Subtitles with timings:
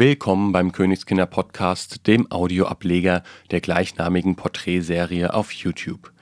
[0.00, 6.12] Willkommen beim Königskinder Podcast, dem Audioableger der gleichnamigen Porträtserie auf YouTube.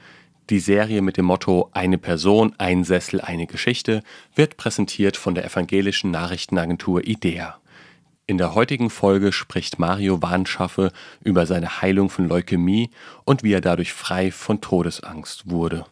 [0.49, 4.03] Die Serie mit dem Motto Eine Person, ein Sessel, eine Geschichte
[4.35, 7.59] wird präsentiert von der evangelischen Nachrichtenagentur IDEA.
[8.27, 10.91] In der heutigen Folge spricht Mario Warnschaffe
[11.23, 12.89] über seine Heilung von Leukämie
[13.27, 15.85] und wie er dadurch frei von Todesangst wurde.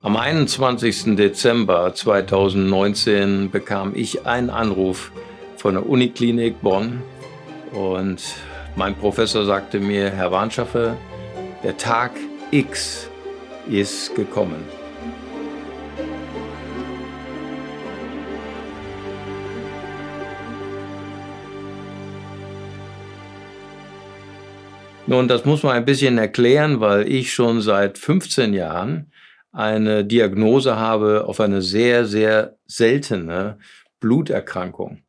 [0.00, 1.16] Am 21.
[1.16, 5.10] Dezember 2019 bekam ich einen Anruf
[5.64, 7.02] von der Uniklinik Bonn
[7.72, 8.22] und
[8.76, 10.94] mein Professor sagte mir, Herr Warnschaffe,
[11.62, 12.10] der Tag
[12.50, 13.08] X
[13.66, 14.62] ist gekommen.
[25.06, 29.10] Nun, das muss man ein bisschen erklären, weil ich schon seit 15 Jahren
[29.50, 33.56] eine Diagnose habe auf eine sehr, sehr seltene
[34.00, 35.00] Bluterkrankung.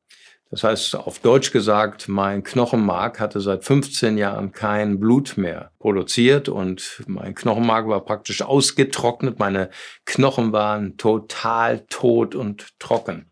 [0.51, 6.49] Das heißt, auf Deutsch gesagt, mein Knochenmark hatte seit 15 Jahren kein Blut mehr produziert
[6.49, 9.39] und mein Knochenmark war praktisch ausgetrocknet.
[9.39, 9.69] Meine
[10.05, 13.31] Knochen waren total tot und trocken.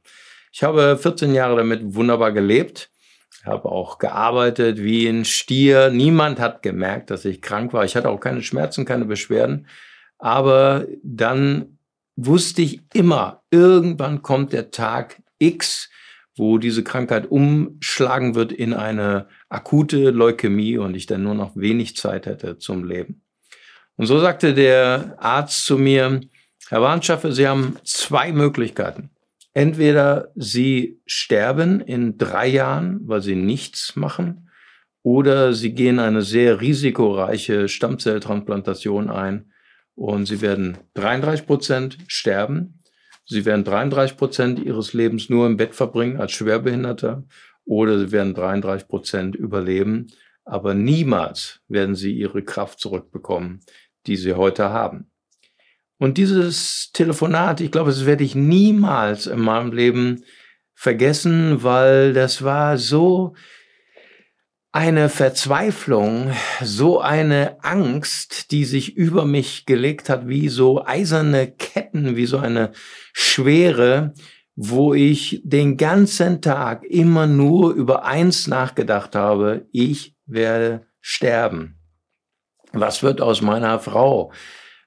[0.52, 2.89] Ich habe 14 Jahre damit wunderbar gelebt,
[3.45, 5.92] habe auch gearbeitet wie ein Stier.
[5.92, 7.86] Niemand hat gemerkt, dass ich krank war.
[7.86, 9.67] Ich hatte auch keine Schmerzen, keine Beschwerden.
[10.17, 11.77] Aber dann
[12.16, 15.89] wusste ich immer, irgendwann kommt der Tag X,
[16.36, 21.95] wo diese Krankheit umschlagen wird in eine akute Leukämie und ich dann nur noch wenig
[21.95, 23.22] Zeit hätte zum Leben.
[23.95, 26.22] Und so sagte der Arzt zu mir,
[26.70, 29.11] Herr Warnschaffe, Sie haben zwei Möglichkeiten.
[29.54, 34.50] Entweder Sie sterben in drei Jahren, weil Sie nichts machen,
[35.04, 39.54] oder Sie gehen eine sehr risikoreiche Stammzelltransplantation ein,
[39.95, 42.80] und sie werden 33 Prozent sterben.
[43.25, 47.23] Sie werden 33 Prozent ihres Lebens nur im Bett verbringen als Schwerbehinderter
[47.65, 50.07] oder sie werden 33 Prozent überleben.
[50.45, 53.61] Aber niemals werden sie ihre Kraft zurückbekommen,
[54.07, 55.09] die sie heute haben.
[55.98, 60.23] Und dieses Telefonat, ich glaube, das werde ich niemals in meinem Leben
[60.73, 63.36] vergessen, weil das war so
[64.73, 72.16] eine Verzweiflung, so eine Angst, die sich über mich gelegt hat, wie so eiserne Ketten,
[72.16, 72.72] wie so eine
[73.14, 74.16] Schwere,
[74.56, 81.78] wo ich den ganzen Tag immer nur über eins nachgedacht habe, ich werde sterben.
[82.72, 84.32] Was wird aus meiner Frau?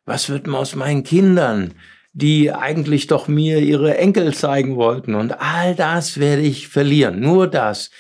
[0.05, 1.75] Was wird aus meinen Kindern,
[2.13, 5.15] die eigentlich doch mir ihre Enkel zeigen wollten?
[5.15, 7.21] Und all das werde ich verlieren.
[7.21, 7.93] Nur das.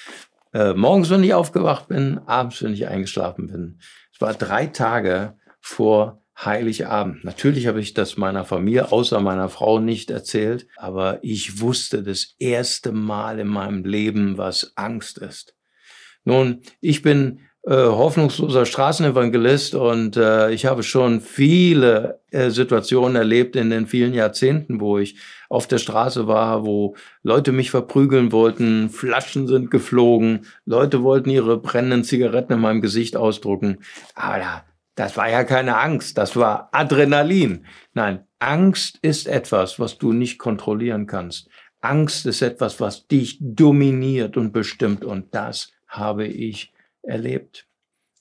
[0.56, 3.78] Äh, morgens, wenn ich aufgewacht bin, abends, wenn ich eingeschlafen bin.
[4.10, 7.24] Es war drei Tage vor Heiligabend.
[7.24, 12.36] Natürlich habe ich das meiner Familie, außer meiner Frau, nicht erzählt, aber ich wusste das
[12.38, 15.54] erste Mal in meinem Leben, was Angst ist.
[16.24, 17.40] Nun, ich bin
[17.74, 24.80] hoffnungsloser Straßenevangelist und äh, ich habe schon viele äh, Situationen erlebt in den vielen Jahrzehnten,
[24.80, 25.16] wo ich
[25.48, 26.94] auf der Straße war, wo
[27.24, 33.16] Leute mich verprügeln wollten, Flaschen sind geflogen, Leute wollten ihre brennenden Zigaretten in meinem Gesicht
[33.16, 33.78] ausdrucken.
[34.14, 37.66] Aber da, das war ja keine Angst, das war Adrenalin.
[37.94, 41.48] Nein, Angst ist etwas, was du nicht kontrollieren kannst.
[41.80, 46.72] Angst ist etwas, was dich dominiert und bestimmt und das habe ich
[47.06, 47.66] erlebt.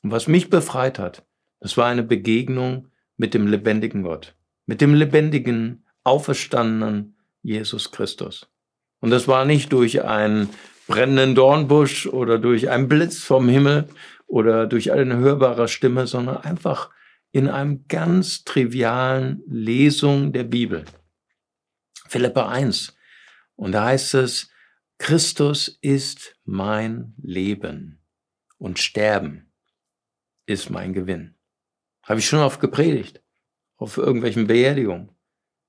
[0.03, 1.25] Und was mich befreit hat,
[1.59, 4.35] das war eine Begegnung mit dem lebendigen Gott,
[4.66, 8.47] mit dem lebendigen, auferstandenen Jesus Christus.
[9.00, 10.50] Und das war nicht durch einen
[10.88, 13.90] brennenden Dornbusch oder durch einen Blitz vom Himmel
[14.28, 16.91] oder durch eine hörbare Stimme, sondern einfach
[17.31, 20.85] in einem ganz trivialen Lesung der Bibel.
[22.07, 22.96] Philippa 1.
[23.56, 24.50] Und da heißt es,
[24.97, 28.04] Christus ist mein Leben
[28.57, 29.51] und Sterben
[30.45, 31.35] ist mein Gewinn.
[32.03, 33.21] Habe ich schon oft gepredigt,
[33.77, 35.11] auf irgendwelchen Beerdigungen.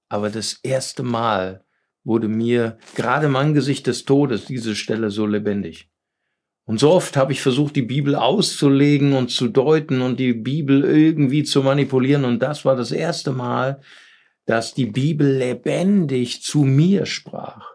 [0.08, 1.64] Aber das erste Mal
[2.04, 5.90] wurde mir gerade im Angesicht des Todes diese Stelle so lebendig.
[6.64, 10.84] Und so oft habe ich versucht, die Bibel auszulegen und zu deuten und die Bibel
[10.84, 12.24] irgendwie zu manipulieren.
[12.24, 13.80] Und das war das erste Mal,
[14.46, 17.72] dass die Bibel lebendig zu mir sprach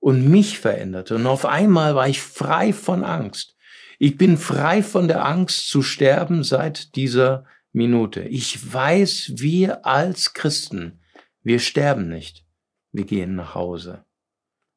[0.00, 1.14] und mich veränderte.
[1.14, 3.54] Und auf einmal war ich frei von Angst.
[4.04, 8.22] Ich bin frei von der Angst zu sterben seit dieser Minute.
[8.22, 10.98] Ich weiß, wir als Christen,
[11.44, 12.44] wir sterben nicht.
[12.90, 14.04] Wir gehen nach Hause.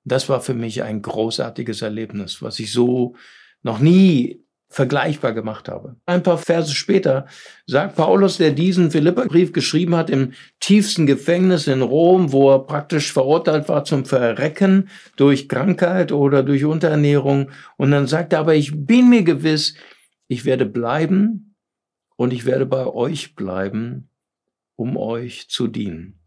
[0.04, 3.16] Das war für mich ein großartiges Erlebnis, was ich so
[3.64, 4.45] noch nie
[4.76, 5.96] vergleichbar gemacht habe.
[6.06, 7.28] Ein paar Verse später
[7.66, 13.14] sagt Paulus, der diesen Philipperbrief geschrieben hat, im tiefsten Gefängnis in Rom, wo er praktisch
[13.14, 17.52] verurteilt war zum Verrecken durch Krankheit oder durch Unterernährung.
[17.78, 19.76] Und dann sagt er, aber ich bin mir gewiss,
[20.28, 21.56] ich werde bleiben
[22.18, 24.10] und ich werde bei euch bleiben,
[24.76, 26.20] um euch zu dienen.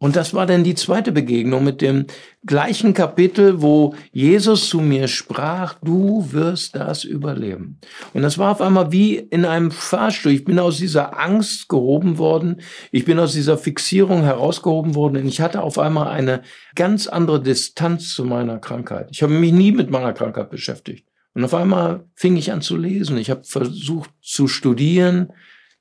[0.00, 2.06] Und das war dann die zweite Begegnung mit dem
[2.46, 7.80] gleichen Kapitel, wo Jesus zu mir sprach, du wirst das überleben.
[8.14, 10.30] Und das war auf einmal wie in einem Fahrstuhl.
[10.30, 12.60] Ich bin aus dieser Angst gehoben worden.
[12.92, 15.16] Ich bin aus dieser Fixierung herausgehoben worden.
[15.16, 16.42] Und ich hatte auf einmal eine
[16.76, 19.08] ganz andere Distanz zu meiner Krankheit.
[19.10, 21.08] Ich habe mich nie mit meiner Krankheit beschäftigt.
[21.34, 23.18] Und auf einmal fing ich an zu lesen.
[23.18, 25.32] Ich habe versucht zu studieren,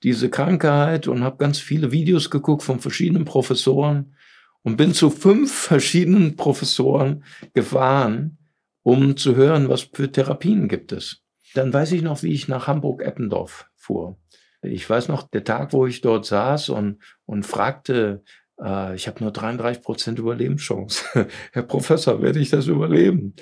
[0.08, 4.16] diese Krankheit und habe ganz viele Videos geguckt von verschiedenen Professoren
[4.64, 8.38] und bin zu fünf verschiedenen Professoren gefahren,
[8.84, 11.24] um zu hören, was für Therapien gibt es.
[11.56, 14.18] Dann weiß ich noch, wie ich nach Hamburg-Eppendorf fuhr.
[14.62, 18.24] Ich weiß noch, der Tag, wo ich dort saß und, und fragte,
[18.62, 21.04] äh, ich habe nur 33 Prozent Überlebenschance.
[21.52, 23.36] Herr Professor, werde ich das überleben?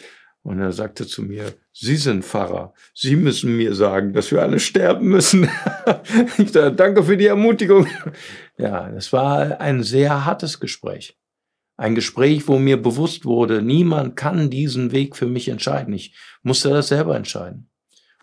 [0.45, 2.75] Und er sagte zu mir, Sie sind Pfarrer.
[2.93, 5.49] Sie müssen mir sagen, dass wir alle sterben müssen.
[6.37, 7.87] ich sage, danke für die Ermutigung.
[8.55, 11.17] Ja, das war ein sehr hartes Gespräch.
[11.77, 15.95] Ein Gespräch, wo mir bewusst wurde, niemand kann diesen Weg für mich entscheiden.
[15.95, 16.13] Ich
[16.43, 17.71] musste das selber entscheiden.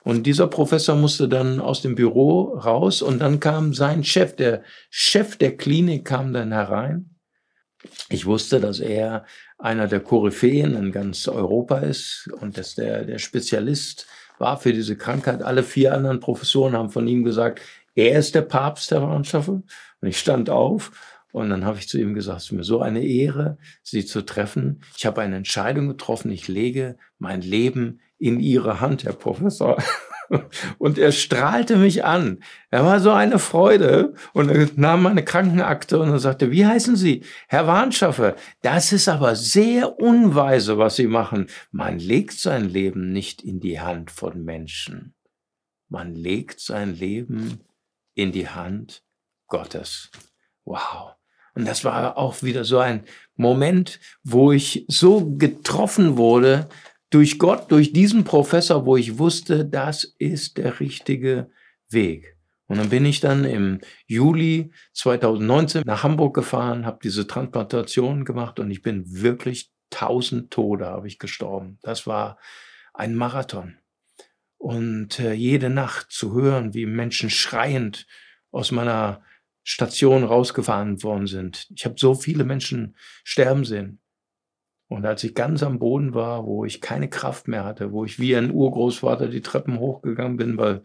[0.04, 4.62] Und dieser Professor musste dann aus dem Büro raus und dann kam sein Chef, der
[4.90, 7.11] Chef der Klinik kam dann herein.
[8.08, 9.24] Ich wusste, dass er
[9.58, 14.06] einer der Koryphäen in ganz Europa ist und dass der, der Spezialist
[14.38, 15.42] war für diese Krankheit.
[15.42, 17.60] Alle vier anderen Professoren haben von ihm gesagt,
[17.94, 19.64] er ist der Papst der Mannschaften.
[20.00, 20.90] Und ich stand auf
[21.32, 24.22] und dann habe ich zu ihm gesagt, es ist mir so eine Ehre, Sie zu
[24.22, 24.82] treffen.
[24.96, 26.30] Ich habe eine Entscheidung getroffen.
[26.30, 29.82] Ich lege mein Leben in Ihre Hand, Herr Professor.
[30.78, 32.42] Und er strahlte mich an.
[32.70, 36.96] Er war so eine Freude und er nahm meine Krankenakte und er sagte, wie heißen
[36.96, 37.24] Sie?
[37.48, 41.48] Herr Warnschaffer, das ist aber sehr unweise, was Sie machen.
[41.70, 45.14] Man legt sein Leben nicht in die Hand von Menschen.
[45.88, 47.60] Man legt sein Leben
[48.14, 49.02] in die Hand
[49.48, 50.10] Gottes.
[50.64, 51.14] Wow.
[51.54, 53.04] Und das war auch wieder so ein
[53.36, 56.68] Moment, wo ich so getroffen wurde,
[57.12, 61.50] durch Gott, durch diesen Professor, wo ich wusste, das ist der richtige
[61.88, 62.36] Weg.
[62.66, 68.58] Und dann bin ich dann im Juli 2019 nach Hamburg gefahren, habe diese Transplantation gemacht
[68.58, 71.78] und ich bin wirklich tausend Tode habe ich gestorben.
[71.82, 72.38] Das war
[72.94, 73.76] ein Marathon.
[74.56, 78.06] Und äh, jede Nacht zu hören, wie Menschen schreiend
[78.52, 79.22] aus meiner
[79.64, 81.68] Station rausgefahren worden sind.
[81.74, 84.00] Ich habe so viele Menschen sterben sehen.
[84.92, 88.18] Und als ich ganz am Boden war, wo ich keine Kraft mehr hatte, wo ich
[88.18, 90.82] wie ein Urgroßvater die Treppen hochgegangen bin, weil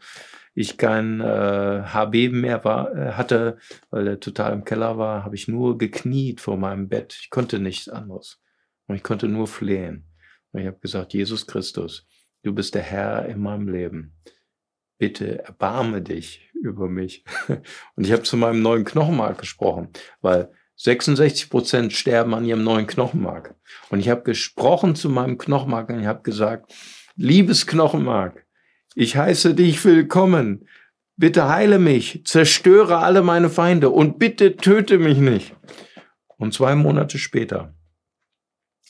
[0.56, 3.58] ich kein äh, HB mehr war, äh, hatte,
[3.90, 7.18] weil er total im Keller war, habe ich nur gekniet vor meinem Bett.
[7.22, 8.42] Ich konnte nichts anderes.
[8.88, 10.08] Und ich konnte nur flehen.
[10.52, 12.08] Und ich habe gesagt, Jesus Christus,
[12.44, 14.16] du bist der Herr in meinem Leben.
[14.98, 17.24] Bitte erbarme dich über mich.
[17.96, 19.90] Und ich habe zu meinem neuen Knochenmark gesprochen,
[20.22, 23.56] weil 66 Prozent sterben an ihrem neuen Knochenmark.
[23.90, 26.74] Und ich habe gesprochen zu meinem Knochenmark und ich habe gesagt,
[27.16, 28.46] liebes Knochenmark,
[28.96, 30.68] ich heiße dich willkommen.
[31.16, 35.56] Bitte heile mich, zerstöre alle meine Feinde und bitte töte mich nicht.
[36.38, 37.74] Und zwei Monate später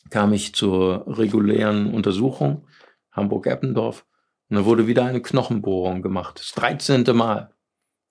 [0.10, 2.68] kam ich zur regulären Untersuchung,
[3.12, 4.06] Hamburg-Eppendorf,
[4.50, 6.40] und da wurde wieder eine Knochenbohrung gemacht.
[6.40, 7.04] Das 13.
[7.16, 7.54] Mal.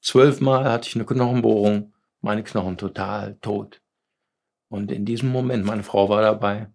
[0.03, 3.81] Zwölfmal hatte ich eine Knochenbohrung meine Knochen total tot.
[4.69, 6.69] Und in diesem Moment, meine Frau war dabei,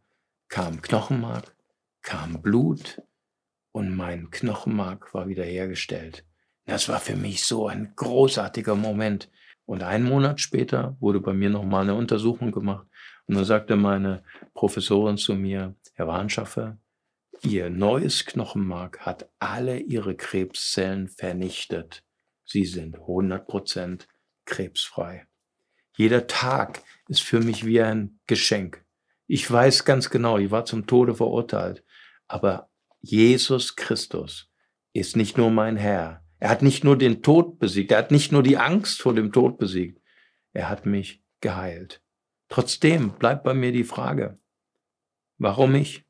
[0.47, 1.55] kam Knochenmark,
[2.01, 3.01] kam Blut
[3.71, 6.25] und mein Knochenmark war wiederhergestellt.
[6.65, 9.29] Das war für mich so ein großartiger Moment.
[9.65, 12.87] Und einen Monat später wurde bei mir nochmal eine Untersuchung gemacht.
[13.27, 16.77] Und dann sagte meine Professorin zu mir, Herr Warnschaffer,
[17.43, 22.03] Ihr neues Knochenmark hat alle Ihre Krebszellen vernichtet.
[22.45, 24.05] Sie sind 100%
[24.45, 25.25] krebsfrei.
[25.97, 28.83] Jeder Tag ist für mich wie ein Geschenk.
[29.27, 31.83] Ich weiß ganz genau, ich war zum Tode verurteilt,
[32.27, 32.69] aber
[33.01, 34.49] Jesus Christus
[34.93, 36.23] ist nicht nur mein Herr.
[36.39, 39.31] Er hat nicht nur den Tod besiegt, er hat nicht nur die Angst vor dem
[39.31, 40.01] Tod besiegt,
[40.53, 42.01] er hat mich geheilt.
[42.49, 44.39] Trotzdem bleibt bei mir die Frage,
[45.37, 46.05] warum ich?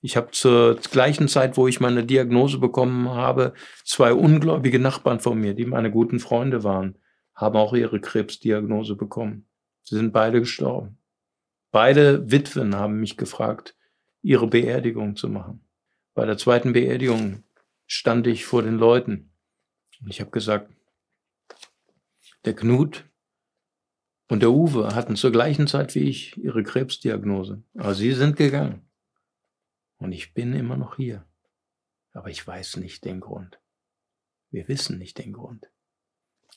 [0.00, 5.40] Ich habe zur gleichen Zeit, wo ich meine Diagnose bekommen habe, zwei ungläubige Nachbarn von
[5.40, 6.98] mir, die meine guten Freunde waren
[7.34, 9.46] haben auch ihre Krebsdiagnose bekommen.
[9.82, 10.98] Sie sind beide gestorben.
[11.70, 13.76] Beide Witwen haben mich gefragt,
[14.22, 15.66] ihre Beerdigung zu machen.
[16.14, 17.42] Bei der zweiten Beerdigung
[17.86, 19.32] stand ich vor den Leuten
[20.00, 20.70] und ich habe gesagt,
[22.44, 23.04] der Knut
[24.28, 27.62] und der Uwe hatten zur gleichen Zeit wie ich ihre Krebsdiagnose.
[27.74, 28.88] Aber sie sind gegangen.
[29.98, 31.26] Und ich bin immer noch hier.
[32.12, 33.58] Aber ich weiß nicht den Grund.
[34.50, 35.70] Wir wissen nicht den Grund.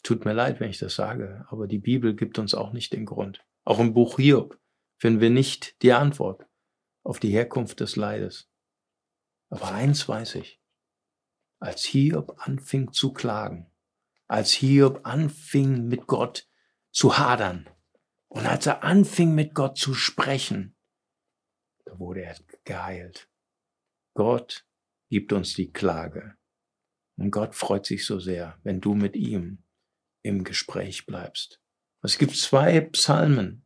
[0.04, 3.06] Tut mir leid, wenn ich das sage, aber die Bibel gibt uns auch nicht den
[3.06, 3.46] Grund.
[3.64, 4.60] Auch im Buch Hiob
[4.98, 6.46] finden wir nicht die Antwort
[7.04, 8.50] auf die Herkunft des Leides.
[9.50, 10.62] Aber eins weiß ich.
[11.60, 13.72] Als Hiob anfing zu klagen,
[14.28, 16.48] als Hiob anfing mit Gott
[16.92, 17.70] zu hadern
[18.28, 20.76] und als er anfing mit Gott zu sprechen,
[21.86, 23.30] da wurde er geheilt.
[24.14, 24.66] Gott
[25.10, 26.36] gibt uns die Klage.
[27.18, 29.64] Und Gott freut sich so sehr, wenn du mit ihm
[30.24, 31.60] im Gespräch bleibst.
[32.02, 33.66] Es gibt zwei Psalmen,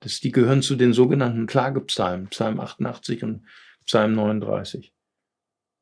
[0.00, 3.46] das, die gehören zu den sogenannten Klagepsalmen, Psalm 88 und
[3.84, 4.92] Psalm 39.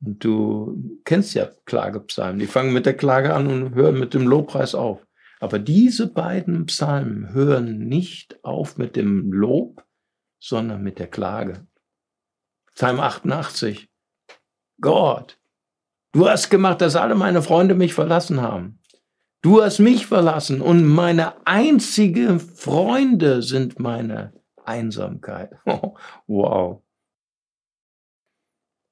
[0.01, 4.27] Und du kennst ja Klagepsalmen, die fangen mit der Klage an und hören mit dem
[4.27, 5.07] Lobpreis auf.
[5.41, 9.85] Aber diese beiden Psalmen hören nicht auf mit dem Lob,
[10.39, 11.67] sondern mit der Klage.
[12.75, 13.89] Psalm 88.
[14.81, 15.39] Gott,
[16.13, 18.79] du hast gemacht, dass alle meine Freunde mich verlassen haben.
[19.47, 24.33] Du hast mich verlassen und meine einzigen Freunde sind meine
[24.65, 25.53] Einsamkeit.
[26.27, 26.83] wow.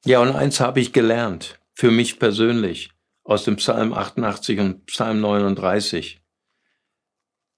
[0.05, 2.93] Ja, und eins habe ich gelernt, für mich persönlich,
[3.25, 6.23] aus dem Psalm 88 und Psalm 39,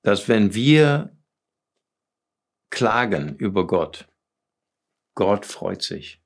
[0.01, 1.15] dass wenn wir
[2.71, 4.09] klagen über Gott,
[5.15, 6.23] Gott freut sich,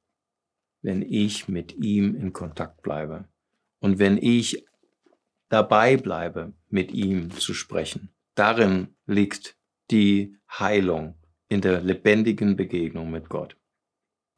[0.82, 3.24] wenn ich mit ihm in Kontakt bleibe
[3.80, 4.69] und wenn ich
[5.50, 8.08] dabei bleibe, mit ihm zu sprechen.
[8.34, 9.58] Darin liegt
[9.90, 11.16] die Heilung
[11.48, 13.56] in der lebendigen Begegnung mit Gott.